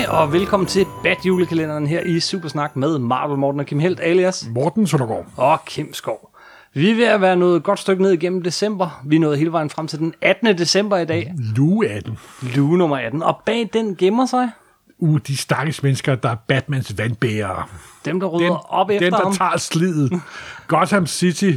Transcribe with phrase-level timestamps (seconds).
[0.00, 4.00] Hej og velkommen til Bad julekalenderen her i Supersnak med Marvel Morten og Kim Helt
[4.00, 5.26] alias Morten Søndergaard.
[5.36, 6.30] og Kim Skov.
[6.74, 9.02] Vi er ved at være nået et godt stykke ned igennem december.
[9.06, 10.58] Vi er nået hele vejen frem til den 18.
[10.58, 11.34] december i dag.
[11.56, 12.18] Lue 18.
[12.42, 13.22] Lue nummer 18.
[13.22, 14.50] Og bag den gemmer sig
[14.98, 17.64] Uh, de stakkels mennesker, der er Batmans vandbærere.
[18.04, 19.32] dem, der rydder Dem, op efter dem der ham.
[19.32, 20.12] tager slidet.
[20.68, 21.52] Gotham City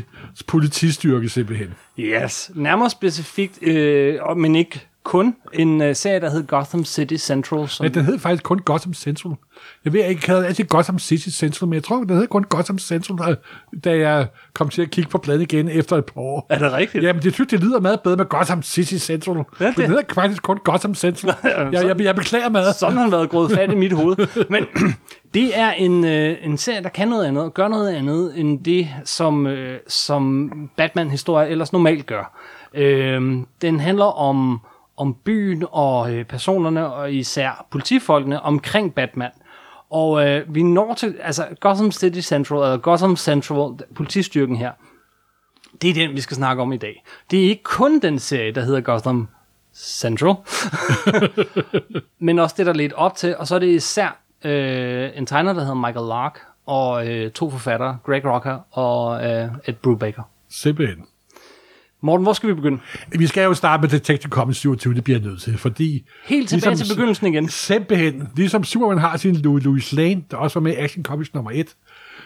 [0.48, 1.74] politistyrke simpelthen.
[2.00, 7.68] Yes, nærmere specifikt, øh, men ikke kun, en øh, serie, der hed Gotham City Central.
[7.70, 9.34] Som, Ja, den hed faktisk kun Gotham Central.
[9.86, 12.44] Jeg ved ikke, jeg havde altid Gotham City Central, men jeg tror, den hed kun
[12.44, 13.38] Gotham Central,
[13.84, 16.48] da jeg kom til at kigge på pladen igen efter et par år.
[16.50, 17.04] er det rigtigt?
[17.04, 19.38] Jamen, det synes det lyder meget bedre med Gotham City Central.
[19.60, 21.36] Ja, det- Den hedder faktisk kun Gotham Central.
[21.74, 22.76] Jeg, jeg, jeg beklager meget.
[22.76, 24.46] Sådan har den været gået fat i mit hoved.
[24.50, 24.66] Men
[25.34, 28.88] det er en, øh, en serie, der kan noget andet, gør noget andet, end det,
[29.06, 32.38] som, øh, som Batman-historier ellers normalt gør.
[32.74, 33.22] Øh,
[33.62, 34.60] den handler om,
[34.98, 39.32] om byen og øh, personerne, og især politifolkene omkring Batman.
[39.90, 44.72] Og øh, vi når til, altså Gotham City Central, eller Gotham Central, politistyrken her,
[45.82, 47.04] det er den, vi skal snakke om i dag.
[47.32, 49.28] Det er ikke kun den serie, der hedder Gotham
[49.76, 50.36] Central,
[52.26, 55.54] men også det, der lidt op til, og så er det især øh, en tegner,
[55.54, 60.24] der hedder Michael Lark, og øh, to forfattere, Greg Rocker og øh, Ed Brubaker.
[60.50, 61.06] Simpelthen.
[62.04, 62.80] Morten, hvor skal vi begynde?
[63.12, 66.06] Vi skal jo starte med Detective Comics 27, det bliver jeg nødt til, fordi...
[66.26, 67.50] Helt tilbage til begyndelsen igen.
[67.50, 71.52] Simpelthen, ligesom Superman har sin Louis, Lane, der også var med i Action Comics nummer
[71.54, 71.76] 1.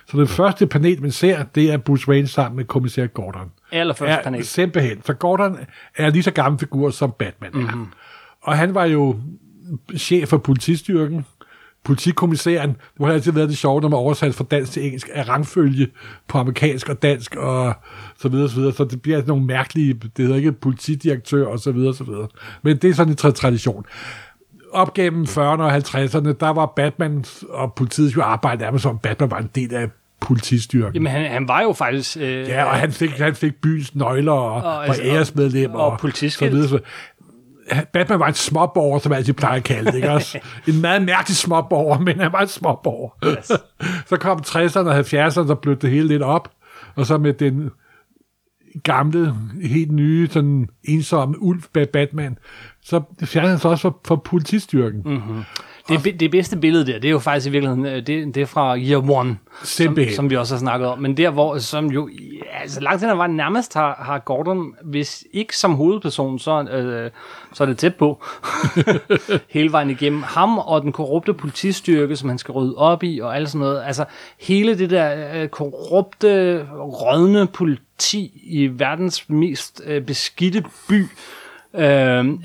[0.07, 3.51] Så det første panel, man ser, det er Bruce Wayne sammen med kommissær Gordon.
[3.71, 4.45] Allerførste er panel.
[4.45, 5.01] Simpelthen.
[5.05, 5.57] Så Gordon
[5.95, 7.57] er lige så gammel figur, som Batman er.
[7.59, 7.87] Mm-hmm.
[8.41, 9.15] Og han var jo
[9.97, 11.25] chef for politistyrken.
[11.87, 15.09] Politikommissæren, nu har det altid været det sjove, når man oversat fra dansk til engelsk,
[15.13, 15.87] er rangfølge
[16.27, 17.73] på amerikansk og dansk og
[18.19, 18.73] så videre, så videre.
[18.73, 22.27] Så det bliver nogle mærkelige, det hedder ikke politidirektør og så videre, så videre.
[22.61, 23.85] Men det er sådan en tra- tradition.
[24.71, 29.31] Op gennem 40'erne og 50'erne, der var Batman og politiet jo arbejde nærmest som Batman
[29.31, 30.93] var en del af politistyrken.
[30.93, 32.17] Jamen, han, han var jo faktisk...
[32.19, 35.71] Øh, Ja, og han fik, han fik byens nøgler og, og, Og- og altså, æresmedlem
[35.71, 36.51] og- og, og politiskilt.
[36.51, 36.79] Så videre.
[37.93, 40.39] Batman var en småborger, som altid plejer at kalde det, ikke også?
[40.67, 43.09] En meget mærkelig småborger, men han var en småborger.
[43.37, 43.51] Yes.
[44.09, 46.51] så kom 60'erne og 70'erne, der blødte det hele lidt op,
[46.95, 47.69] og så med den
[48.83, 52.37] gamle, helt nye, sådan ensomme ulv bag Batman,
[52.81, 55.01] så fjernede han sig også for, for politistyrken.
[55.05, 55.43] Mm.
[55.89, 58.45] Det, det bedste billede der, det er jo faktisk i virkeligheden, øh, det, det er
[58.45, 60.99] fra Year One, som, som vi også har snakket om.
[60.99, 64.73] Men der, hvor som jo, ja, altså langt hen ad vejen nærmest har, har Gordon,
[64.83, 67.11] hvis ikke som hovedperson, så, øh,
[67.53, 68.23] så er det tæt på,
[69.55, 70.23] hele vejen igennem.
[70.23, 73.83] Ham og den korrupte politistyrke, som han skal rydde op i, og alt sådan noget.
[73.85, 74.05] Altså,
[74.39, 81.05] hele det der øh, korrupte, rådne politi i verdens mest øh, beskidte by,
[81.75, 81.81] øh,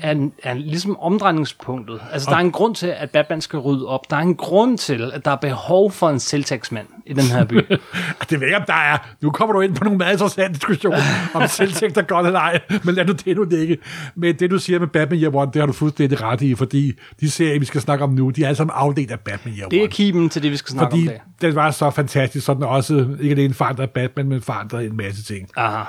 [0.01, 2.01] er, er ligesom omdrejningspunktet.
[2.11, 4.09] Altså, der er en grund til, at Batman skal rydde op.
[4.09, 7.45] Der er en grund til, at der er behov for en selvtægtsmand i den her
[7.45, 7.53] by.
[8.29, 8.97] Det ved jeg, om der er.
[9.21, 10.97] Nu kommer du ind på nogle meget interessante diskussioner
[11.33, 13.77] om selvtægt er godt eller ej, men lad nu det nu ligge.
[14.15, 16.91] Men det, du siger med Batman Year One, det har du fuldstændig ret i, fordi
[17.19, 19.69] de serier, vi skal snakke om nu, de er alle sammen afledt af Batman Year
[19.69, 19.91] Det er One.
[19.91, 21.21] kimen til det, vi skal snakke Fordi om i dag.
[21.41, 25.23] den var så fantastisk, så den også ikke alene forandrede Batman, men forandrede en masse
[25.23, 25.49] ting.
[25.55, 25.83] Aha.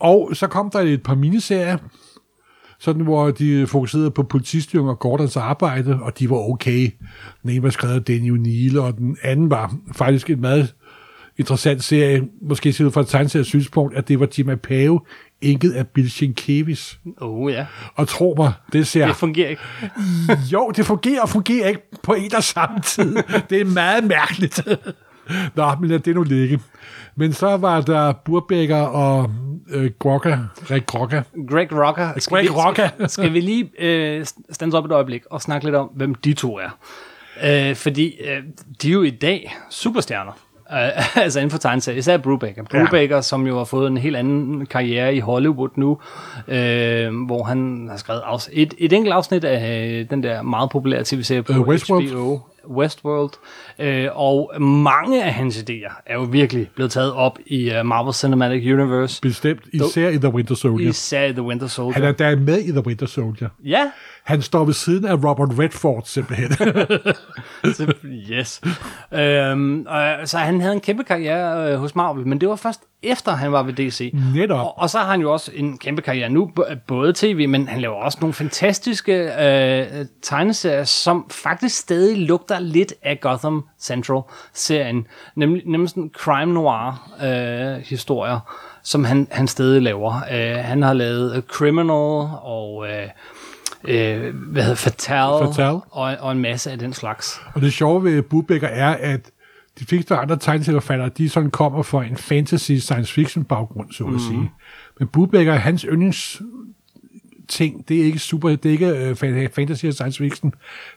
[0.00, 1.76] Og så kom der et par miniserier,
[2.78, 6.90] sådan hvor de fokuserede på politistyrken og Gordons arbejde, og de var okay.
[7.42, 10.74] Den ene var skrevet af Danny O'Neill, og den anden var faktisk en meget
[11.38, 15.00] interessant serie, måske set ud fra et tegneseriets synspunkt, at det var Jim Apao,
[15.40, 16.94] enket af Bill Sienkiewicz.
[17.20, 19.06] Oh ja, Og tro mig, det ser...
[19.06, 19.62] det fungerer ikke.
[20.52, 23.16] Jo, det fungerer og fungerer ikke på en og samme tid.
[23.50, 24.68] Det er meget mærkeligt.
[25.54, 26.60] Nå, men lad det nu ligge.
[27.16, 29.30] Men så var der Burbækker og
[29.70, 30.36] øh, Grokka,
[30.70, 31.22] Rick Grokka.
[31.48, 32.12] Greg Rocker.
[32.18, 32.88] Skal Greg vi, Rocker.
[32.96, 36.32] Skal, skal vi lige øh, stande op et øjeblik og snakke lidt om, hvem de
[36.32, 36.78] to er?
[37.44, 38.42] Øh, fordi øh,
[38.82, 40.32] de er jo i dag superstjerner.
[40.70, 42.62] Uh, altså inden for tegneserier, især Brubaker.
[42.62, 43.22] Brubaker, ja.
[43.22, 45.98] som jo har fået en helt anden karriere i Hollywood nu,
[46.48, 50.70] øh, hvor han har skrevet afs- et, et enkelt afsnit af øh, den der meget
[50.70, 52.08] populære tv-serie på Øh, Westworld.
[52.10, 52.38] HBO,
[52.70, 53.32] Westworld.
[53.78, 58.14] Øh, og mange af hans idéer er jo virkelig blevet taget op i uh, Marvel
[58.14, 60.88] Cinematic Universe, Bestemt, især i The Winter Soldier.
[60.88, 61.92] især i The Winter Soldier.
[61.92, 63.48] Han er der med i The Winter Soldier.
[63.64, 63.90] Ja,
[64.26, 66.50] Han står ved siden af Robert Redford simpelthen.
[68.32, 68.60] Yes.
[69.12, 72.80] Øhm, og, så han havde en kæmpe karriere øh, hos Marvel, men det var først
[73.02, 74.14] efter, han var ved DC.
[74.34, 74.58] Netop.
[74.58, 76.50] Og, og så har han jo også en kæmpe karriere nu,
[76.86, 82.94] både tv, men han laver også nogle fantastiske øh, tegneserier, som faktisk stadig lugter lidt
[83.02, 85.06] af Gotham Central-serien.
[85.34, 88.40] Nemlig, nemlig sådan crime noir øh,
[88.82, 90.14] som han, han stadig laver.
[90.32, 92.86] Øh, han har lavet øh, Criminal og...
[92.88, 93.08] Øh,
[93.88, 95.74] øh, hvad hedder Fatal, Fatal.
[95.90, 97.40] Og, og en masse af den slags.
[97.54, 99.30] Og det sjove ved Budbækker er, at
[99.78, 104.10] de fleste andre tegneseriefærdigere, de sådan kommer fra en fantasy science fiction baggrund, så at
[104.10, 104.18] Mhm.
[104.18, 104.50] sige.
[104.98, 106.42] Men Budbækker, hans yndlings
[107.48, 110.52] ting, det er ikke super, det er ikke fa- fantasy og science fiction,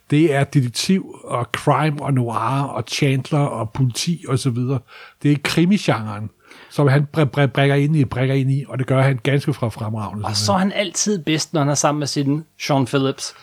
[0.09, 4.79] det er detektiv og crime og noir og Chandler og politi og så videre.
[5.23, 6.29] Det er krimigenren,
[6.69, 9.53] som han br- br- brækker ind i, brækker ind i, og det gør han ganske
[9.53, 10.25] fra fremragende.
[10.25, 13.35] Og så er han altid bedst, når han er sammen med sin Sean Phillips,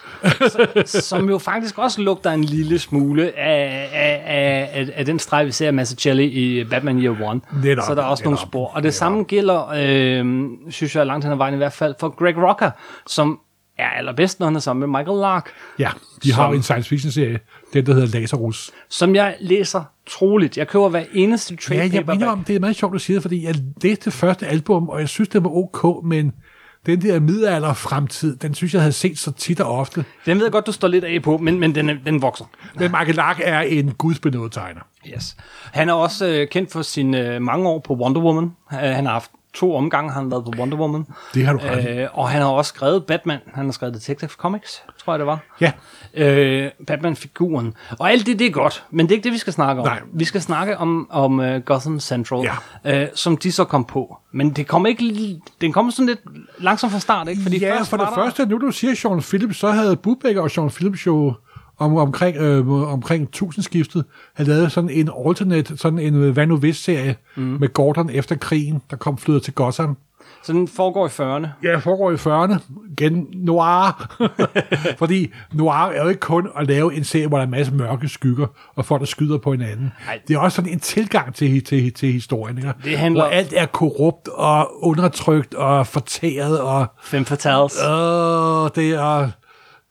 [0.46, 4.23] så, som jo faktisk også lugter en lille smule af, af,
[4.75, 7.40] af, af, den streg, vi ser af Mazzucchelli i Batman Year One.
[7.62, 8.70] Netop, så der er også nogle netop, spor.
[8.75, 12.08] Og det samme gælder, øh, synes jeg langt hen ad vejen i hvert fald, for
[12.08, 12.70] Greg Rocker,
[13.06, 13.40] som
[13.78, 15.90] er allerbedst, når han er sammen med Michael Lark, Ja,
[16.23, 17.38] de har Som- en science fiction serie,
[17.73, 18.70] den der hedder Lazarus.
[18.88, 20.56] som jeg læser troligt.
[20.58, 23.14] Jeg køber hver eneste trade Ja, jeg mener om, det er meget sjovt, du siger
[23.17, 26.32] det, fordi jeg læste det første album, og jeg synes, det var ok, men
[26.87, 30.05] den der middelalder fremtid, den synes jeg havde set så tit og ofte.
[30.26, 32.44] Den ved jeg godt, du står lidt af på, men, men den, den vokser.
[32.75, 34.81] Men Michael Lark er en gudsbenået tegner.
[35.14, 35.37] Yes.
[35.73, 38.44] Han er også øh, kendt for sine øh, mange år på Wonder Woman.
[38.73, 41.06] Øh, han har haft to omgange, har han været på Wonder Woman.
[41.34, 41.98] Det har du ret.
[42.00, 43.38] Øh, og han har også skrevet Batman.
[43.54, 45.38] Han har skrevet Detective Comics, tror jeg det var.
[45.60, 45.72] Ja,
[46.14, 47.74] Øh, Batman-figuren.
[47.98, 49.88] Og alt det, det er godt, men det er ikke det, vi skal snakke om.
[49.88, 50.00] Nej.
[50.12, 52.48] Vi skal snakke om, om uh, Gotham Central,
[52.84, 53.02] Ja.
[53.02, 54.16] øh, som de så kom på.
[54.32, 56.20] Men det kommer ikke, den kommer sådan lidt
[56.58, 57.42] langsomt fra start, ikke?
[57.42, 60.42] Fordi ja først for det der- første, nu du siger Sean Phillips, så havde Budbækker
[60.42, 61.34] og Sean Phillips jo
[61.78, 66.56] om, omkring, øh, omkring tusindskiftet, havde lavet sådan en alternate, sådan en øh, hvad nu
[66.56, 67.43] hvis serie mm.
[67.43, 69.96] med Gordon efter krigen, der kom flyder til Gotham.
[70.43, 71.49] Så den foregår i 40'erne.
[71.62, 72.58] Ja, foregår i 40'erne.
[72.90, 74.17] Igen noir.
[74.99, 77.75] Fordi noir er jo ikke kun at lave en serie, hvor der er en masse
[77.75, 79.93] mørke skygger, og folk, der skyder på hinanden.
[80.08, 80.20] Ej.
[80.28, 82.58] Det er også sådan en tilgang til, til, til historien.
[82.58, 82.73] Ikke?
[82.84, 87.76] Det handler- Hvor alt er korrupt og undertrykt og fortæret, og Fem Fatales.
[87.82, 89.31] øh, det er...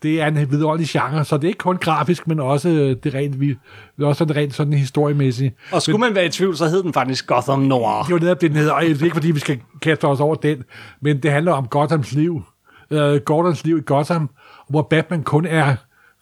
[0.04, 3.14] Det er en vidunderlig genre, så det er ikke kun grafisk, men også øh, det
[3.14, 5.56] rent, vi, det er også sådan rent sådan historiemæssigt.
[5.72, 8.04] Og skulle man være i tvivl, så hed den faktisk Gotham Noir.
[8.04, 10.36] Det var netop det ned, og det er ikke fordi, vi skal kaste os over
[10.36, 10.64] den,
[11.02, 12.44] men det handler om Gothams liv.
[12.92, 14.30] Uh, Gordons liv i Gotham,
[14.70, 15.76] hvor Batman kun er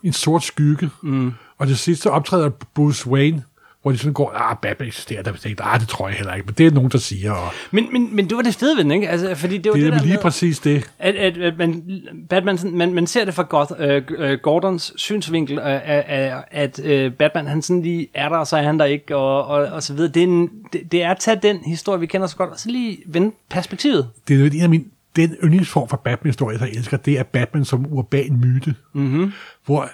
[0.03, 0.89] en sort skygge.
[1.01, 1.33] Mm.
[1.57, 3.43] Og til sidst så optræder Bruce Wayne,
[3.83, 5.63] hvor de sådan går, ah, Batman eksisterer der ikke.
[5.63, 7.31] Ah, det tror jeg heller ikke, men det er nogen, der siger.
[7.31, 9.09] Og Men, men, men det var det fede ved den, ikke?
[9.09, 10.89] Altså, fordi det var det det, er lige med, præcis det.
[10.99, 11.83] at, at, at man,
[12.29, 17.11] Batman, sådan- man, man ser det fra Goth, øh, Gordons synsvinkel, øh, at, at, øh,
[17.13, 19.83] Batman han sådan lige er der, og så er han der ikke, og, og, og
[19.83, 20.11] så videre.
[20.11, 22.59] Det er, en, det, det er at tage den historie, vi kender så godt, og
[22.59, 24.09] så lige vende perspektivet.
[24.27, 24.83] Det er jo en af mine,
[25.15, 28.75] den yndlingsform for Batman-historie, jeg elsker, det er Batman som urban myte.
[28.93, 29.31] Mm-hmm.
[29.65, 29.89] Hvor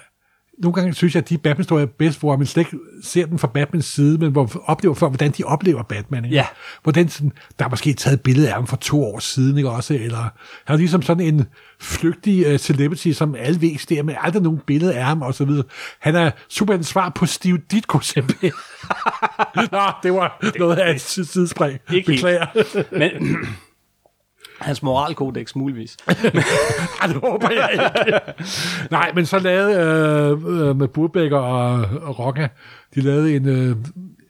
[0.60, 3.38] nogle gange synes jeg, at de Batman-historier er bedst, hvor man slet ikke ser dem
[3.38, 6.24] fra Batmans side, men hvor man oplever for, hvordan de oplever Batman.
[6.24, 6.36] Ikke?
[6.36, 6.46] Ja.
[6.82, 9.70] Hvordan sådan, der er måske taget et billede af ham for to år siden, ikke
[9.70, 9.94] også?
[9.94, 10.28] Eller
[10.64, 11.44] han er ligesom sådan en
[11.80, 15.44] flygtig uh, celebrity, som alle ved eksisterer, men aldrig nogen billede af ham, og så
[15.44, 15.64] videre.
[15.98, 18.52] Han er super en svar på Steve Ditko simpelthen.
[19.72, 21.78] Nå, det var noget af et sidespring.
[21.92, 22.24] Ikke helt.
[22.24, 22.46] Beklager.
[22.98, 23.36] Men,
[24.60, 25.96] hans moralkodex muligvis.
[27.00, 28.20] Ej, det håber jeg ikke.
[28.90, 29.74] Nej, men så lavede
[30.50, 32.48] øh, øh, med Burbækker og, og Rocca,
[32.94, 33.76] de lavede en, øh,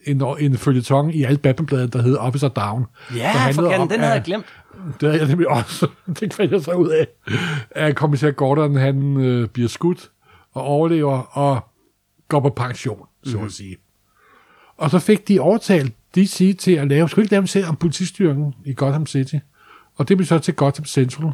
[0.05, 2.85] en, en følgetong i alle Batman-bladet, der hed Officer Down.
[3.15, 4.45] Ja, for om, den havde jeg glemt.
[5.01, 5.87] Det havde jeg nemlig også.
[6.19, 7.07] Det fandt jeg så ud af.
[7.71, 10.09] At kommissær Gordon, han øh, bliver skudt
[10.53, 11.59] og overlever og
[12.27, 13.45] går på pension, så Mhm.
[13.45, 13.77] at sige.
[14.77, 17.75] Og så fik de overtalt DC til at lave, skulle ikke lave en serie om
[17.75, 19.35] politistyrken i Gotham City.
[20.01, 21.31] Og det blev så til Gotham Central.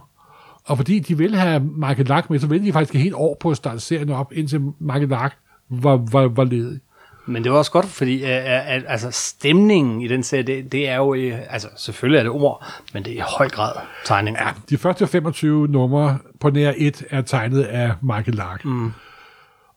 [0.65, 3.37] Og fordi de ville have Michael Lark med, så ventede de faktisk et helt år
[3.39, 5.37] på at starte serien op, indtil Michael Lark
[5.69, 6.79] var, var, var ledig.
[7.25, 10.89] Men det var også godt, fordi øh, at, altså, stemningen i den serie, det, det
[10.89, 13.73] er jo, øh, altså selvfølgelig er det ord, men det er i høj grad
[14.05, 14.37] tegning.
[14.37, 18.65] Ja, de første 25 numre på nær 1 er tegnet af Michael Lark.
[18.65, 18.91] Mm.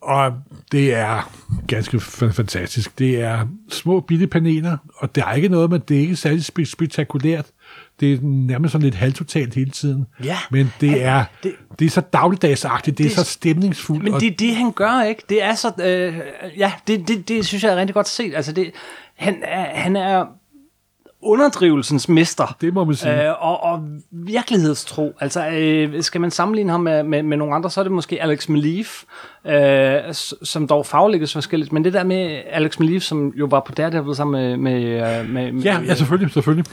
[0.02, 0.33] Og
[0.73, 1.30] det er
[1.69, 2.99] ganske fantastisk.
[2.99, 6.40] Det er små bitte paneler, og der er ikke noget med, det er ikke særlig
[6.42, 7.47] spe- spektakulært.
[8.00, 10.07] Det er nærmest sådan lidt halvtotalt hele tiden.
[10.25, 10.37] Ja.
[10.50, 14.04] Men det er, det, det- det er så dagligdagsagtigt, det, det er Det- så stemningsfuldt.
[14.04, 15.23] Men det er det, han gør, ikke?
[15.28, 15.73] Det er så...
[15.83, 16.21] Øh,
[16.59, 18.35] ja, det, det, det synes jeg er rigtig godt set.
[18.35, 18.71] Altså, det,
[19.16, 20.25] han, er, han er
[21.23, 22.57] underdrivelsens mester.
[22.61, 23.29] Det må man sige.
[23.29, 25.17] Øh, og, og virkelighedstro.
[25.21, 28.23] Altså, øh, skal man sammenligne ham med, med, med nogle andre, så er det måske
[28.23, 29.03] Alex Maleef,
[29.47, 31.73] øh, som dog faglægges forskelligt.
[31.73, 35.31] Men det der med Alex Maleef, som jo var på Daredevil sammen med, med, øh,
[35.31, 36.65] med, med, ja, ja, selvfølgelig, selvfølgelig.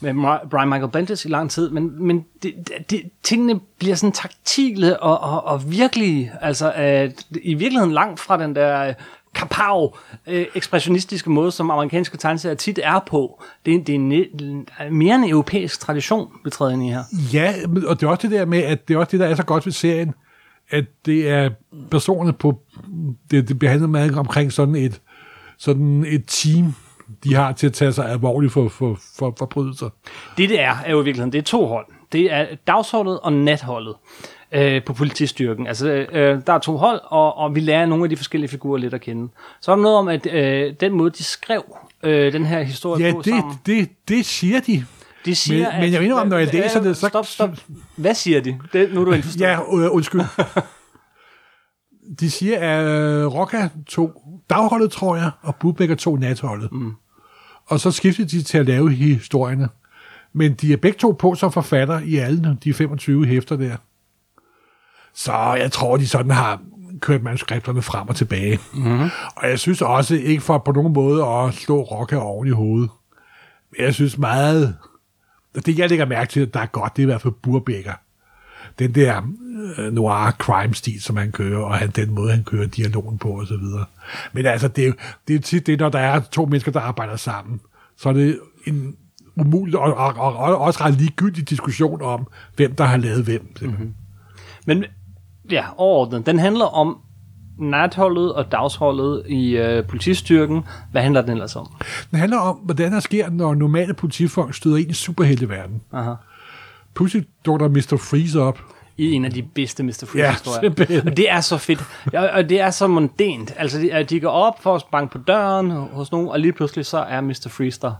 [0.00, 0.14] med
[0.50, 2.54] Brian Michael Bendis i lang tid, men, men det,
[2.90, 7.10] det, tingene bliver sådan taktile og, og, og virkelige, altså øh,
[7.42, 8.94] i virkeligheden langt fra den der øh,
[9.34, 9.96] kapav,
[10.26, 13.42] øh, ekspressionistiske måde, som amerikanske tegneserier tit er på.
[13.66, 17.02] Det, er- det er en, mere en europæisk tradition, vi træder ind i her.
[17.32, 17.54] Ja,
[17.86, 19.44] og det er også det der med, at det er også det, der er så
[19.44, 20.14] godt ved serien,
[20.70, 21.50] at det er
[21.90, 22.58] personerne på,
[23.30, 25.00] det, det behandler meget omkring sådan et,
[25.58, 26.74] sådan et team,
[27.24, 29.88] de har til at tage sig alvorligt for, for, for forbrydelser.
[30.36, 31.86] Det, det er, er jo i virkeligheden, det er to hold.
[32.12, 33.94] Det er dagsholdet og natholdet
[34.54, 35.66] øh, på politistyrken.
[35.66, 38.78] Altså, øh, der er to hold, og, og vi lærer nogle af de forskellige figurer
[38.78, 39.28] lidt at kende.
[39.60, 43.06] Så er der noget om, at øh, den måde, de skrev øh, den her historie
[43.06, 44.84] Ja, på det, sammen, det, det siger de.
[45.24, 47.50] de siger, men- men jeg mener, om, når jeg Øh, læser det, så- Stop, stop.
[47.96, 48.58] Hvad siger de?
[48.72, 49.48] Det, nu er du indforstået.
[49.48, 50.20] Ja, øh, undskyld.
[52.20, 56.72] De siger, at øh, Rocca tog dagholdet, tror jeg, og Budbækker tog natholdet.
[56.72, 56.92] Mm.
[57.66, 59.68] Og så skiftede de til at lave historierne.
[60.32, 63.76] Men de er begge to på som forfatter i alle de 25 hæfter der.
[65.14, 66.60] Så jeg tror, de sådan har
[67.00, 68.58] kørt manuskripterne frem og tilbage.
[68.74, 69.10] Mm-hmm.
[69.36, 72.90] Og jeg synes også, ikke for på nogen måde at slå Rocca oven i hovedet.
[73.70, 74.76] Men jeg synes meget...
[75.66, 77.92] Det, jeg lægger mærke til, der er godt, det er i hvert fald Burbækker
[78.78, 79.22] den der
[79.78, 83.46] øh, noir crime-stil, som han kører, og han, den måde, han kører dialogen på, og
[83.46, 83.84] så videre.
[84.32, 84.92] Men altså, det er,
[85.28, 87.60] det er tit det, når der er to mennesker, der arbejder sammen,
[87.96, 88.96] så er det en
[89.36, 92.26] umulig og, og, og, og også ret ligegyldig diskussion om,
[92.56, 93.54] hvem der har lavet hvem.
[93.60, 93.94] Mm-hmm.
[94.66, 94.84] Men
[95.52, 96.26] ja, overordnet.
[96.26, 96.98] Den handler om
[97.58, 100.64] natholdet og dagsholdet i øh, politistyrken.
[100.92, 101.66] Hvad handler den ellers om?
[102.10, 105.80] Den handler om, hvordan der sker, når normale politifolk støder ind i superhelteverden.
[105.92, 106.14] Aha.
[106.94, 107.96] Pludselig dukker der Mr.
[107.96, 108.58] Freeze op.
[108.96, 109.88] I en af de bedste Mr.
[109.88, 110.60] Ja, Freeze-historier.
[110.62, 111.08] simpelthen.
[111.08, 111.84] og det er så fedt.
[112.12, 113.54] Ja, og det er så mondænt.
[113.56, 116.86] Altså, de, de går op for at banke på døren hos nogen, og lige pludselig
[116.86, 117.46] så er Mr.
[117.50, 117.92] Freeze der.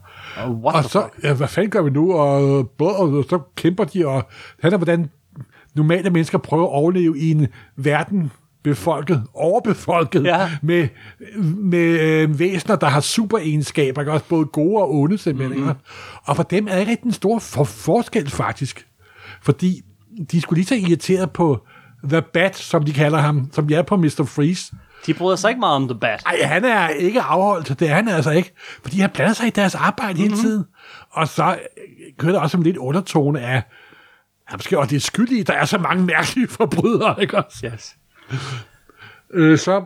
[0.44, 1.24] Og what Og the så, fuck?
[1.24, 2.12] ja, hvad fanden gør vi nu?
[2.14, 4.22] Og, både, og så kæmper de, og
[4.56, 5.10] det handler hvordan
[5.74, 8.30] normale mennesker prøver at overleve i en verden
[8.62, 10.50] befolket, overbefolket, Ja.
[10.62, 10.88] med,
[11.42, 15.58] med øh, væsener, der har superegenskaber, også både gode og onde simpelthen.
[15.60, 15.74] Mm-hmm.
[16.24, 18.86] Og for dem er det ikke en stor for- forskel faktisk.
[19.42, 19.80] Fordi
[20.32, 21.66] de skulle lige så irriteret på
[22.04, 24.24] The Bat, som de kalder ham, som de er på Mr.
[24.28, 24.72] Freeze.
[25.06, 26.22] De bryder sig ikke meget om The Bat.
[26.26, 28.52] Ej, han er ikke afholdt, det er han altså ikke,
[28.82, 30.22] fordi han blander sig i deres arbejde mm-hmm.
[30.30, 30.64] hele tiden.
[31.10, 31.58] Og så
[32.18, 33.62] kører der også en lidt undertone af,
[34.52, 37.66] han måske også lidt skyldig, der er så mange mærkelige forbrydere, ikke også?
[37.74, 37.96] Yes.
[39.34, 39.82] Øh, så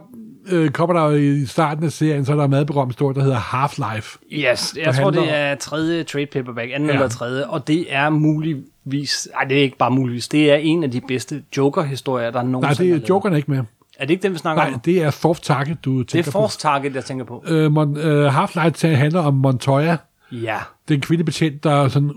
[0.48, 3.38] øh, kommer der i starten af serien, så er der meget berømt historie, der hedder
[3.38, 4.18] Half-Life.
[4.32, 6.94] Yes, jeg tror, handler det er tredje trade paperback, anden Ja.
[6.94, 10.84] eller tredje, og det er muligvis, nej, det er ikke bare muligvis, det er en
[10.84, 13.06] af de bedste Joker-historier, der Nej, nogensinde det er er.
[13.08, 13.58] Jokeren ikke med.
[13.98, 14.80] Er det ikke den, vi snakker Nej, om?
[14.80, 17.42] det er Soft Target, du Det tænker er Force Target, jeg tænker på.
[17.48, 17.52] på.
[17.54, 19.96] Øh, Mon, øh, Half-Life handler om Montoya,
[20.32, 20.56] Ja.
[20.88, 22.12] den kvindebetjent, der sådan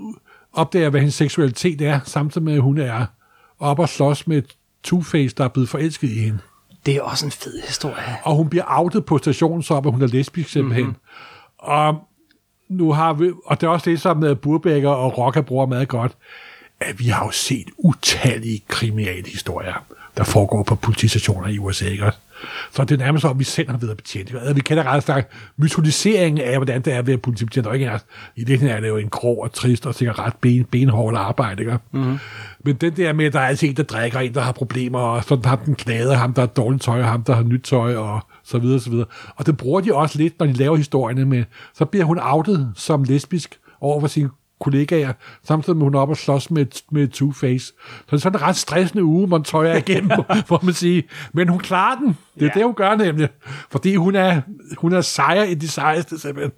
[0.53, 3.05] opdager, hvad hendes seksualitet er, samtidig med, at hun er
[3.59, 4.41] op og slås med
[4.87, 6.39] Two-Face, der er blevet forelsket i hende.
[6.85, 8.17] Det er også en fed historie.
[8.23, 10.85] Og hun bliver outet på stationen, så at hun er lesbisk simpelthen.
[10.85, 10.95] Mhm.
[10.95, 11.69] Mm-hmm.
[11.71, 12.07] Og
[12.69, 15.87] nu har vi, og det er også det, som uh, Burbækker og Rocca bruger meget
[15.87, 16.17] godt,
[16.79, 19.85] at vi har jo set utallige kriminalhistorier,
[20.17, 22.11] der foregår på politistationer i USA, ikke?
[22.71, 24.33] Så det er nærmest som, vi selv har været betjent.
[24.55, 27.67] Vi kender ret stærkt mytoliseringen af, hvordan det er at være politibetjent.
[27.67, 27.99] Og ikke er,
[28.35, 31.61] I det er det jo en grå og trist og sikkert ret ben, benhårdt arbejde.
[31.61, 31.77] Ikke?
[31.91, 32.19] Mm-hmm.
[32.65, 34.99] Men den der med, at der er altid en, der drikker, en, der har problemer,
[34.99, 37.61] og sådan ham den knade, ham, der har dårligt tøj, og ham, der har nyt
[37.63, 39.05] tøj, og så videre, så videre.
[39.35, 41.43] Og det bruger de også lidt, når de laver historierne med.
[41.73, 44.29] Så bliver hun outet som lesbisk over for sine
[44.59, 45.13] kollegaer,
[45.43, 47.65] samtidig med, hun er oppe og slås med, med Two-Face.
[47.99, 50.11] Så det er sådan en ret stressende uge, man tøjer igennem,
[50.49, 51.03] må man sige.
[51.33, 52.17] Men hun klarer den.
[52.35, 52.51] Det er Ja.
[52.59, 53.29] det, hun gør nemlig.
[53.71, 54.41] Fordi hun er,
[54.77, 56.51] hun er sejr i de sejeste, simpelthen.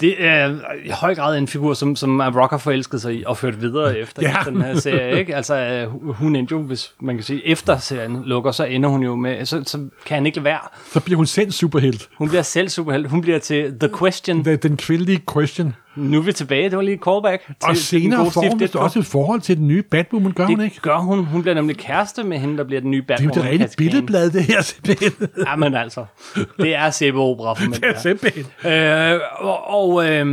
[0.00, 3.60] Det er i høj grad en figur, som, som Rocker forelskede sig i og ført
[3.60, 4.28] videre efter Ja.
[4.44, 4.50] ja.
[4.50, 5.18] den her serie.
[5.18, 5.36] Ikke?
[5.36, 9.02] Altså, øh, hun endte jo, hvis man kan sige, efter serien lukker, så ender hun
[9.02, 10.58] jo med, så, så kan han ikke lade være.
[10.92, 12.08] Så bliver hun selv superhelt.
[12.18, 13.08] Hun bliver selv superhelt.
[13.10, 14.44] Hun bliver til The Question.
[14.44, 15.74] Den, den kvindelige question.
[15.96, 16.70] Nu er vi tilbage.
[16.70, 17.46] Det var lige et callback.
[17.46, 20.46] Til, Og til senere gode får hun også et forhold til den nye Batwoman, gør
[20.46, 20.74] hun ikke?
[20.74, 21.24] Det gør hun.
[21.24, 23.52] Hun bliver nemlig kæreste med hende, der bliver den nye Det er jo Batwoman.
[23.52, 23.70] det Kane.
[23.78, 25.12] billedblad, det her simpelthen.
[25.46, 26.04] Jamen altså.
[26.58, 27.72] Det er sæbeopera for mænd.
[27.82, 28.46] Det er simpelthen.
[28.72, 30.26] Øh, og, og øh,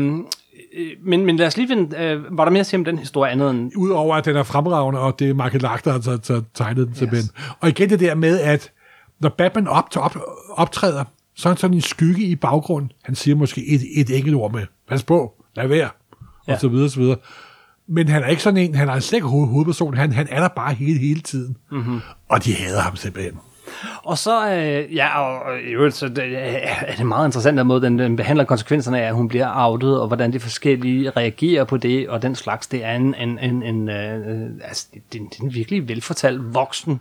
[1.05, 3.31] men, men lad os lige finde, øh, var der mere at sige om den historie
[3.31, 3.71] andet end...
[3.75, 6.87] Udover at den er fremragende, og det er Michael Lack, der har taget- taget- tegnet
[6.87, 7.29] den simpelthen.
[7.59, 8.71] Og igen det der med, at
[9.21, 10.17] når Batman op, op,
[10.53, 11.03] optræder,
[11.35, 12.91] så er han sådan en skygge i baggrunden.
[13.03, 15.89] Han siger måske et, et enkelt ord med, pas på, lad være,
[16.47, 16.53] Ja.
[16.53, 17.17] og så videre, så videre.
[17.87, 20.39] Men han er ikke sådan en, han er slet ikke hoved, hovedperson, han, han er
[20.39, 21.57] der bare hele, hele tiden.
[21.71, 21.99] Mm-hmm.
[22.29, 23.39] Og de hader ham simpelthen.
[24.03, 26.37] Og så, øh, ja, og, i øvrigt, så det,
[26.87, 29.99] er det meget interessant den måde, den, den behandler konsekvenserne af, at hun bliver outet,
[30.01, 32.67] og hvordan de forskellige reagerer på det, og den slags.
[32.67, 36.53] Det er en, en, en, en øh, altså, det, er det er en virkelig velfortalt
[36.53, 36.99] voksen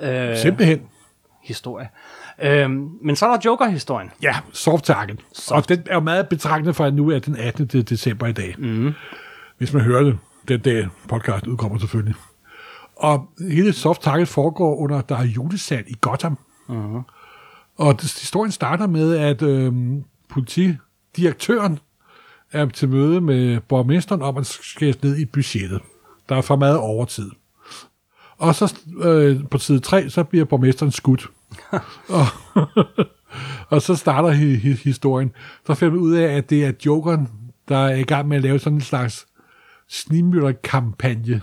[0.00, 0.80] øh, Simpelthen.
[1.42, 1.88] historie.
[2.42, 2.70] Øh,
[3.04, 4.10] men så er der Joker-historien.
[4.22, 5.20] Ja, soft target.
[5.32, 5.50] Soft.
[5.50, 7.66] Og den er jo meget betragtende for, at nu er den 18.
[7.66, 8.54] de- december i dag.
[8.58, 8.92] Mm.
[9.58, 10.18] Hvis man hører det.
[10.48, 12.14] Den dag podcast udkommer selvfølgelig.
[12.96, 16.38] Og hele soft target foregår under, der er julesal i Gotham.
[16.68, 17.02] Uh-huh.
[17.76, 19.72] Og historien starter med, at øh,
[20.28, 21.78] politidirektøren
[22.52, 25.80] er til møde med borgmesteren om at skære ned i budgettet.
[26.28, 27.30] Der er for meget overtid.
[28.38, 31.26] Og så øh, på side 3, så bliver borgmesteren skudt
[32.08, 32.26] og,
[33.70, 35.32] og så starter hi, hi, historien.
[35.66, 37.28] Så finder vi ud af, at det er Jokeren,
[37.68, 39.26] der er i gang med at lave sådan en slags
[39.88, 41.40] snimylder-kampagne.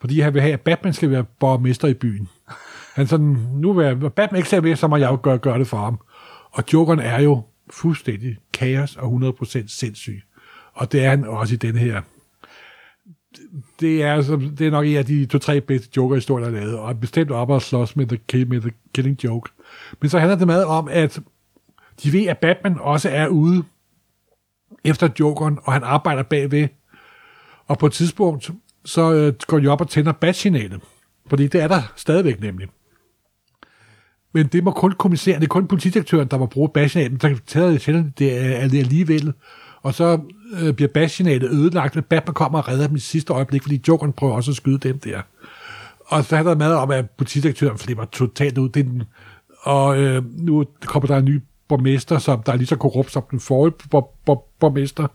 [0.00, 2.28] Fordi han vil have, at Batman skal være borgmester i byen.
[2.94, 5.58] Han sådan, nu vil jeg, Batman ikke ser med, så må jeg jo gøre, gøre
[5.58, 6.00] det for ham.
[6.50, 10.22] Og Jokeren er jo fuldstændig kaos og 100% sindssyg.
[10.72, 12.02] Og det er han også i den her.
[13.80, 16.78] Det er, altså, det er nok en af de to-tre bedste Joker-historier, der er lavet,
[16.78, 19.50] og er bestemt op og slås med the, med the Killing Joke.
[20.00, 21.20] Men så handler det meget om, at
[22.02, 23.64] de ved, at Batman også er ude
[24.84, 26.68] efter Jokeren, og han arbejder bagved.
[27.66, 28.50] Og på et tidspunkt,
[28.84, 30.80] så øh, går de op og tænder batsignalet,
[31.26, 32.68] Fordi det er der stadigvæk nemlig.
[34.32, 37.42] Men det må kun kommissæren, det er kun politidirektøren, der må bruge batsignalet men så
[37.46, 39.32] tager det til det er det alligevel.
[39.82, 40.20] Og så
[40.60, 44.12] øh, bliver bat-signalet ødelagt, og Batman kommer og redder dem i sidste øjeblik, fordi Jokeren
[44.12, 45.20] prøver også at skyde dem der.
[46.06, 48.68] Og så handler det meget om, at politidirektøren flipper totalt ud.
[48.68, 49.02] Det den,
[49.62, 53.22] og øh, nu kommer der en ny borgmester, som der er lige så korrupt som
[53.30, 55.06] den forrige bor, bor, borgmester.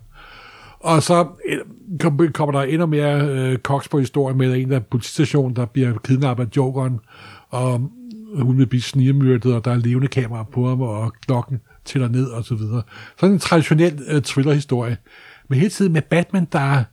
[0.80, 5.56] Og så øh, kommer der endnu mere øh, koks på historien med en af politistationen,
[5.56, 7.00] der bliver kidnappet af Jokeren,
[7.48, 7.90] og
[8.38, 12.26] hun vil blive snirmyrdet, og der er levende kameraer på ham, og klokken tæller ned,
[12.26, 12.82] og så videre.
[13.20, 14.96] Sådan en traditionel øh, thrillerhistorie.
[15.48, 16.84] Men hele tiden med Batman, der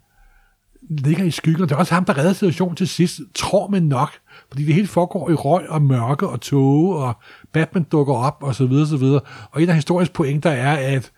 [0.89, 1.63] ligger i skyggen.
[1.63, 4.09] Det er også ham, der redder situationen til sidst, tror man nok.
[4.47, 7.13] Fordi det hele foregår i røg og mørke og tåge, og
[7.53, 9.21] Batman dukker op, og så videre, så videre.
[9.51, 11.11] Og en af historiens pointer er, at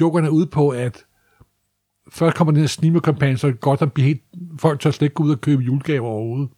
[0.00, 1.04] Jokeren er ude på, at
[2.12, 4.22] først kommer den her snimekampagne, så godt at blive helt,
[4.58, 6.48] folk tør slet ikke gå ud og købe julegaver overhovedet.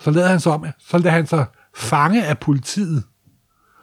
[0.00, 3.02] Så lader han sig om, så lader han sig fange af politiet,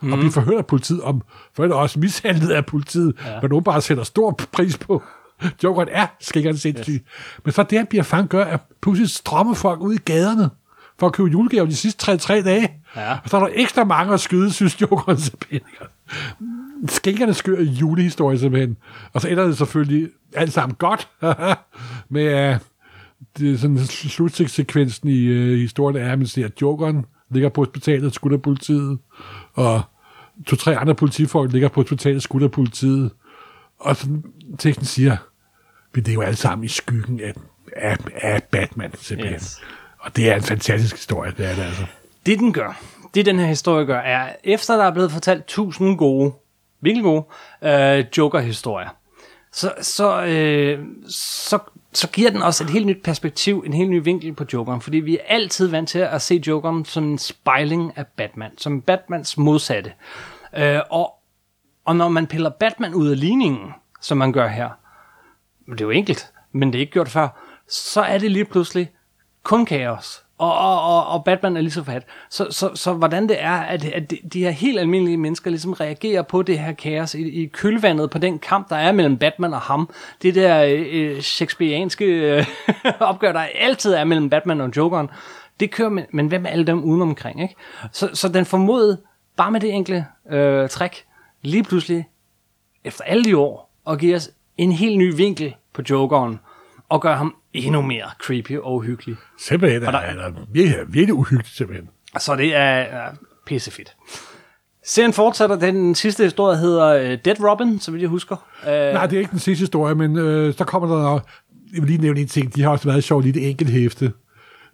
[0.00, 0.12] mm.
[0.12, 1.22] og blive forhørt af politiet, om
[1.54, 3.40] for det også mishandlet af politiet, ja.
[3.40, 5.02] men nogen bare sætter stor pris på.
[5.64, 6.92] Jokeren er skrikkerne sindssyg.
[6.92, 7.02] Yes.
[7.44, 10.50] Men så det, han bliver fanget, gør, at pludselig strømmer folk ud i gaderne
[10.98, 12.70] for at købe julegaver de sidste tre, tre dage.
[12.96, 13.12] Ja.
[13.12, 15.60] Og så er der ekstra mange at skyde, synes Jokeren simpelthen.
[16.88, 18.76] Skænkerne skør julehistorie simpelthen.
[19.12, 21.08] Og så ender det selvfølgelig alt sammen godt
[22.08, 22.58] med uh,
[23.38, 28.14] det er sådan slutsekvensen i uh, historien er, at man ser, Jokeren ligger på hospitalet,
[28.14, 28.98] skudt af politiet,
[29.54, 29.82] og
[30.46, 33.10] to-tre andre politifolk ligger på hospitalet, skudt af politiet.
[33.78, 34.24] Og sådan,
[34.58, 35.16] teksten siger,
[35.94, 37.34] men det er jo alt sammen i skyggen af,
[37.76, 39.34] af, af Batman, simpelthen.
[39.34, 39.60] Yes.
[39.98, 41.84] Og det er en fantastisk historie, det er det altså.
[42.26, 42.80] Det den gør,
[43.14, 46.32] det den her historie gør, er, efter der er blevet fortalt tusind gode,
[46.80, 47.24] virkelig gode,
[47.62, 48.88] øh, Joker-historier,
[49.52, 51.58] så, så, øh, så,
[51.92, 54.96] så giver den også et helt nyt perspektiv, en helt ny vinkel på Jokeren, fordi
[54.98, 59.38] vi er altid vant til at se Jokeren som en spejling af Batman, som Batmans
[59.38, 59.92] modsatte.
[60.56, 61.14] Øh, og,
[61.84, 64.68] og når man piller Batman ud af ligningen, som man gør her,
[65.70, 67.28] det er jo enkelt, men det er ikke gjort før,
[67.68, 68.90] så er det lige pludselig
[69.42, 70.24] kun kaos.
[70.40, 72.02] Og, og, og, og Batman er lige så fat.
[72.30, 75.72] Så, så, så hvordan det er, at, at de, de her helt almindelige mennesker ligesom
[75.72, 79.54] reagerer på det her kaos i, i kølvandet på den kamp, der er mellem Batman
[79.54, 79.90] og ham.
[80.22, 82.46] Det der øh, øh shakespearianske øh,
[83.00, 85.10] opgør, der altid er mellem Batman og Jokeren,
[85.60, 87.42] det kører, men, men hvem er alle dem udenomkring?
[87.42, 87.54] Ikke?
[87.92, 89.00] Så, så den formodede,
[89.36, 91.04] bare med det enkle øh, træk,
[91.42, 92.08] lige pludselig,
[92.84, 96.40] efter alle de år, at give os en helt ny vinkel på Jokeren,
[96.88, 99.16] og gøre ham endnu mere creepy og uhyggelig.
[99.38, 101.88] Simpelthen er, der- er, er virkelig, virkelig uhyggeligt, simpelthen.
[102.18, 103.10] Så det er, er
[103.46, 103.96] pissefedt.
[104.86, 105.56] Serien fortsætter.
[105.56, 108.36] Den sidste historie hedder uh, Dead Robin, så vidt jeg husker.
[108.62, 111.20] Uh, Nej, det er ikke den sidste historie, men øh, så kommer der
[111.74, 114.12] jeg vil lige nævne en ting, de har også været sjovt i det enkelte hæfte.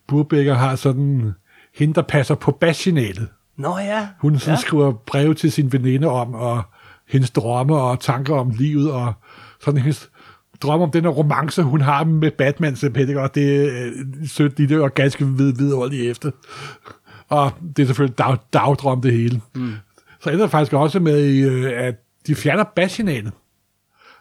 [0.09, 1.33] Burbækker har sådan,
[1.75, 3.29] hende der passer på bassignalet.
[3.57, 4.09] Nå ja.
[4.21, 4.61] Hun sådan ja.
[4.61, 6.63] skriver breve til sin veninde om, og
[7.09, 9.13] hendes drømme og tanker om livet, og
[9.65, 10.11] sådan hendes
[10.63, 14.59] drømme om den her romance, hun har med Batman simpelthen, og det er øh, sødt
[14.59, 16.31] lille og ganske vid vidunderligt efter.
[17.29, 19.41] Og det er selvfølgelig dag, dagdrøm det hele.
[19.55, 19.73] Mm.
[20.21, 21.95] Så ender det faktisk også med, øh, at
[22.27, 23.33] de fjerner bassignalet.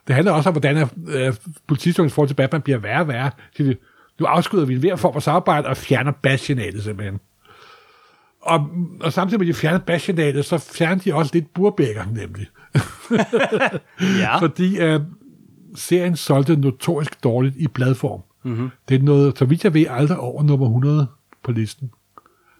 [0.07, 1.33] Det handler også om, hvordan øh,
[1.67, 3.31] politistyrelsens forhold til Batman bliver værre og værre.
[3.57, 3.75] Så de,
[4.19, 7.19] nu afskyder vi en hver form for samarbejde og fjerner bassignalet simpelthen.
[8.41, 8.69] Og,
[9.01, 12.47] og samtidig med, at de fjerner bassignalet, så fjerner de også lidt burbækker, nemlig.
[14.19, 14.37] Ja.
[14.37, 14.99] Fordi øh,
[15.75, 18.21] serien solgte notorisk dårligt i bladform.
[18.43, 18.69] Mm-hmm.
[18.89, 21.07] Det er noget, så vidt jeg ved, aldrig over nummer 100
[21.43, 21.91] på listen,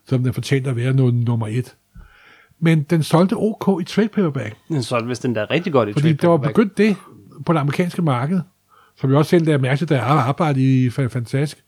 [0.08, 1.76] som den fortjente at være noget nummer 1.
[2.60, 5.90] Men den solgte OK i trade paperback, Den solgte hvis den der er rigtig godt
[5.90, 6.56] i fordi trade der var paperback.
[6.56, 6.96] begyndt det
[7.46, 8.42] på det amerikanske marked,
[8.96, 11.64] som jeg også selv lagde mærke til, da jeg arbejdede i Fa- Fantastisk.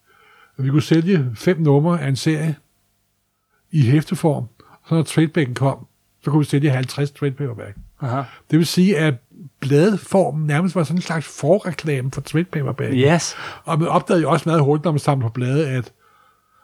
[0.57, 2.55] Og vi kunne sælge fem numre af en serie
[3.71, 4.45] i hæfteform.
[4.89, 5.85] Så når tradebacken kom,
[6.23, 7.77] så kunne vi sælge 50 trade paperback.
[8.01, 8.21] Aha.
[8.51, 9.13] Det vil sige, at
[9.59, 12.93] bladformen nærmest var sådan en slags forreklame for trade paperback.
[12.93, 13.35] Yes.
[13.65, 15.91] Og man opdagede jo også meget hurtigt, når man samlede på blade, at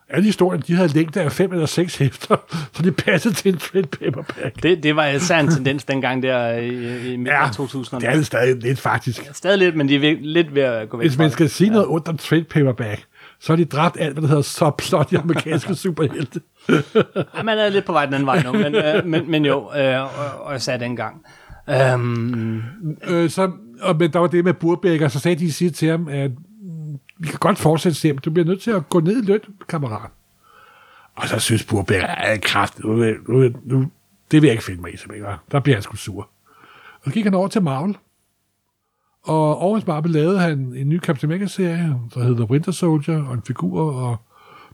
[0.10, 2.36] alle historierne, de havde længde af fem eller seks hæfter,
[2.74, 4.64] så det passede til en trade paperback.
[4.64, 8.00] Det, det var især en tendens dengang der i, i midten af 2000'erne.
[8.00, 9.30] det er det stadig lidt faktisk.
[9.34, 11.88] Stadig lidt, men de er lidt ved at gå væk Hvis man skal sige noget
[11.88, 13.04] ondt om trade paperback,
[13.40, 16.42] så har de dræbt alt, hvad der hedder subplot i amerikanske superhelte.
[16.70, 19.72] Ja, man er lidt på vej den anden vej nu, men, øh, men, men jo,
[19.78, 21.22] øh, og, og jeg sagde dengang.
[21.70, 22.62] Øhm,
[23.08, 25.90] Øh, så, og, men der var det med Burbæk, og så sagde de sige til
[25.90, 29.24] ham, at mm, vi kan godt fortsætte serien, du bliver nødt til at gå ned
[29.24, 30.10] i løn, kammerat.
[31.16, 32.96] Og så synes Burbæk, at kraft, nu,
[33.28, 33.92] nu, nu,
[34.32, 35.26] det vil jeg ikke finde mig i, simpelthen.
[35.26, 35.36] hva?
[35.52, 36.30] Der bliver han sgu sur.
[36.94, 37.98] Og så gik han over til Marvel.
[39.24, 43.34] Og over hos Marvel lavede han en ny Captain America-serie, der hedder Winter Soldier, og
[43.34, 44.18] en figur, og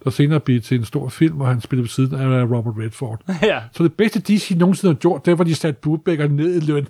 [0.04, 3.22] der senere blev til en stor film, hvor han spillede ved siden af Robert Redford.
[3.44, 3.62] ja.
[3.72, 6.88] Så det bedste, DC nogensinde har gjort, det var, de satte Burbækker ned i løn.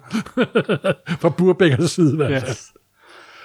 [1.22, 2.52] Fra Burbækkers side, i hvert fald.
[2.52, 2.74] Yes.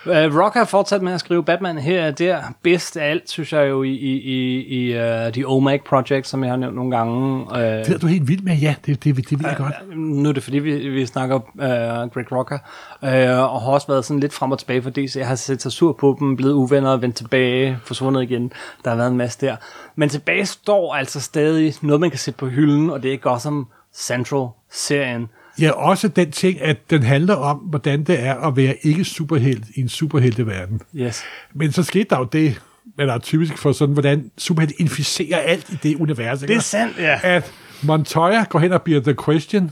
[0.07, 2.43] Uh, Rock har fortsat med at skrive Batman her og der.
[2.63, 6.45] Bedst af alt, synes jeg jo, i, i, i, i uh, The OMAG Project, som
[6.45, 7.41] jeg har nævnt nogle gange.
[7.41, 9.97] Uh, Det er du helt vild med, ja, det, det, det ved jeg godt.
[9.99, 12.59] nu er det fordi, vi, vi snakker uh, Greg Rocker,
[13.03, 13.09] uh,
[13.55, 15.17] og har også været sådan lidt frem og tilbage for DC.
[15.17, 18.53] Jeg har set sig sur på dem, blevet uvenner, vendt tilbage, forsvundet igen.
[18.85, 19.57] Der har været en masse der.
[19.97, 23.67] Men tilbage står altså stadig noget, man kan sætte på hylden, og det er Gotham
[23.95, 25.29] Central-serien.
[25.61, 29.65] Ja, også den ting, at den handler om, hvordan det er at være ikke superhelt
[29.75, 30.81] i en superhelteverden.
[30.97, 31.23] Yes.
[31.55, 32.63] Men så skete der jo det,
[32.99, 36.41] der er typisk for sådan, hvordan superhelte inficerer alt i det univers.
[36.41, 37.21] Det er sandt, ja.
[37.23, 39.71] At Montoya går hen og bliver The Question,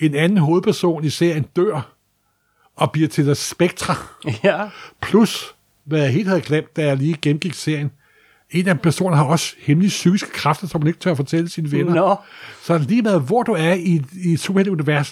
[0.00, 1.92] en anden hovedperson i serien dør,
[2.76, 3.94] og bliver til The Spectre.
[4.44, 4.68] Ja.
[5.02, 7.90] Plus, hvad jeg helt havde glemt, da jeg lige gennemgik serien,
[8.54, 11.72] en af personerne har også hemmelige psykiske kræfter, som man ikke tør at fortælle sine
[11.72, 11.94] venner.
[11.94, 12.16] Nå.
[12.62, 15.06] Så lige med, hvor du er i, i superhelte-univers,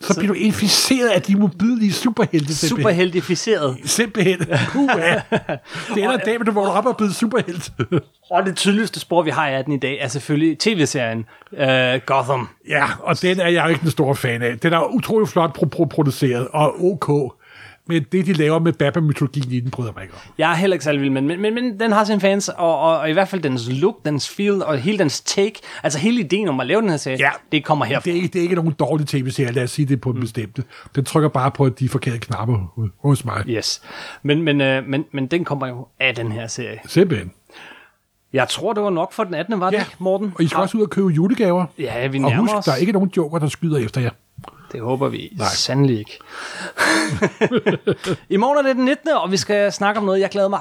[0.00, 2.54] så, så bliver du inficeret af de mobilige superhelte.
[2.56, 3.76] Superheltificeret.
[3.84, 4.38] Simpelthen.
[5.94, 7.72] Det ender dag, du vågner op og er blevet superhelt.
[8.30, 11.18] Og det tydeligste spor, vi har af den i dag, er selvfølgelig tv-serien
[11.52, 12.48] uh, Gotham.
[12.68, 14.58] ja, og den er jeg ikke den store fan af.
[14.58, 17.34] Den er utrolig flot pro- pro- produceret, og ok.
[17.88, 20.20] Men det, de laver med Batman-mytologien i den, bryder mig ikke om.
[20.38, 22.78] Jeg er heller ikke særlig vild, men, men, men, men den har sine fans, og,
[22.78, 26.20] og, og i hvert fald dens look, dens feel, og hele dens take, altså hele
[26.20, 27.30] ideen om at lave den her serie, Ja.
[27.52, 28.04] det kommer herfra.
[28.04, 30.20] Det er, ikke, det er ikke nogen dårlig tv-serie, lad os sige det på en
[30.20, 30.64] bestemte.
[30.94, 33.44] Den trykker bare på de forkerte knapper hos mig.
[33.48, 33.82] Yes.
[34.22, 36.78] Men, men, øh, men, men den kommer jo af den her serie.
[36.86, 37.30] Simpelthen.
[38.32, 39.60] Jeg tror, det var nok for den 18.
[39.60, 40.32] var det Ja, ikke, Morten?
[40.34, 41.66] og I skal også ud og købe julegaver.
[41.78, 42.64] Ja, vi Og nærmer husk, os.
[42.64, 44.10] der er ikke nogen joker, der skyder efter jer.
[44.72, 45.46] Det håber vi Nej.
[45.48, 46.18] sandelig ikke.
[48.28, 49.08] I morgen er det den 19.
[49.08, 50.60] og vi skal snakke om noget, jeg glæder mig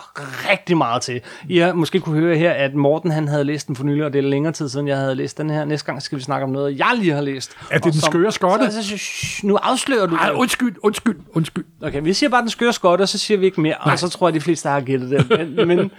[0.51, 1.21] rigtig meget til.
[1.49, 4.13] I har måske kunne høre her, at Morten han havde læst den for nylig, og
[4.13, 5.65] det er længere tid siden, jeg havde læst den her.
[5.65, 7.51] Næste gang skal vi snakke om noget, jeg lige har læst.
[7.71, 8.71] Er det den som- skøre skotte?
[8.71, 11.65] Så, så, shh, nu afslører du Ej, undskyld, undskyld, undskyld.
[11.81, 13.75] Okay, vi siger bare den skøre skotte, og så siger vi ikke mere.
[13.85, 13.93] Nej.
[13.93, 15.29] Og så tror jeg, de fleste har gættet det.
[15.57, 15.91] Men, men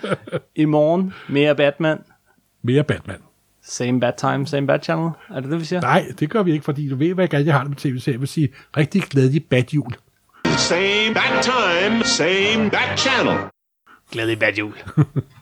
[0.57, 1.99] i morgen, mere Batman.
[2.63, 3.17] Mere Batman.
[3.69, 5.11] Same bad time, same bad channel.
[5.31, 5.81] Er det det, vi siger?
[5.81, 8.15] Nej, det gør vi ikke, fordi du ved, hvad jeg har det med tv-serier.
[8.15, 9.93] Jeg vil sige, rigtig glædelig badjul.
[10.45, 13.39] Same bat time, same bat channel.
[14.13, 14.73] Glædelig bad jul.